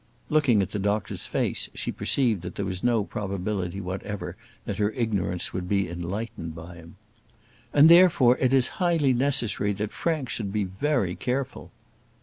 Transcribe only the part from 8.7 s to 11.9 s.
highly necessary that Frank should be very careful."